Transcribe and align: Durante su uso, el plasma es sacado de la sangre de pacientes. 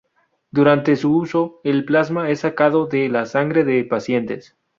Durante 0.49 0.95
su 0.95 1.15
uso, 1.15 1.61
el 1.63 1.85
plasma 1.85 2.31
es 2.31 2.39
sacado 2.39 2.87
de 2.87 3.07
la 3.07 3.27
sangre 3.27 3.63
de 3.63 3.83
pacientes. 3.85 4.57